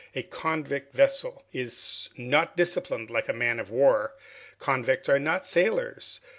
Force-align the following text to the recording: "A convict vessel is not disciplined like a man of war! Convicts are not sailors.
"A 0.15 0.23
convict 0.23 0.93
vessel 0.95 1.43
is 1.53 2.09
not 2.17 2.57
disciplined 2.57 3.11
like 3.11 3.29
a 3.29 3.33
man 3.33 3.59
of 3.59 3.69
war! 3.69 4.15
Convicts 4.57 5.07
are 5.07 5.19
not 5.19 5.45
sailors. 5.45 6.19